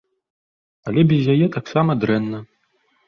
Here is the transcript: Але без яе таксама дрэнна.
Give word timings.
Але 0.91 1.01
без 1.13 1.29
яе 1.35 1.47
таксама 1.59 1.91
дрэнна. 2.05 2.39